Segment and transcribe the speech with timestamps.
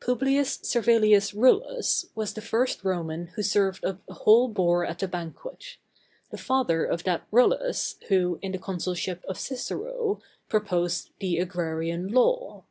[0.00, 5.06] Publius Servilius Rullus was the first Roman who served up a whole boar at a
[5.06, 5.76] banquet;
[6.30, 12.64] the father of that Rullus, who, in the consulship of Cicero, proposed the Agrarian law.